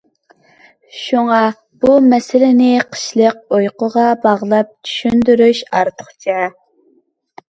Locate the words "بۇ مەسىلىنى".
1.83-2.69